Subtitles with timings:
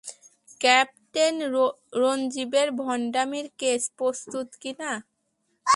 [0.61, 1.35] Captain
[2.01, 4.91] রঞ্জিবের ভণ্ডামির case প্রস্তুত কিনা?